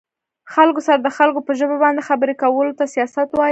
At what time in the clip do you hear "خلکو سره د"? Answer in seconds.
0.53-1.07